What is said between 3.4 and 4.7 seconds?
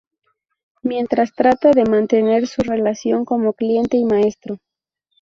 cliente y maestro.